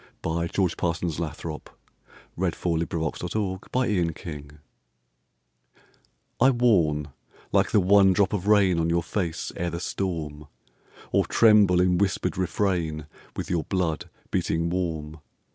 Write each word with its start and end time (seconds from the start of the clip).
By 0.23 0.47
George 0.47 0.77
ParsonsLathrop 0.77 1.67
1070 2.33 2.85
The 2.85 2.97
Voice 2.97 3.21
of 3.21 3.29
the 3.29 3.39
Void 3.69 4.59
I 6.39 6.49
WARN, 6.49 7.09
like 7.51 7.69
the 7.69 7.79
one 7.79 8.11
drop 8.11 8.33
of 8.33 8.45
rainOn 8.45 8.89
your 8.89 9.03
face, 9.03 9.51
ere 9.55 9.69
the 9.69 9.79
storm; 9.79 10.47
Or 11.11 11.25
tremble 11.27 11.79
in 11.79 11.99
whispered 11.99 12.33
refrainWith 12.33 13.49
your 13.49 13.65
blood, 13.65 14.09
beating 14.31 14.71
warm. 14.71 15.19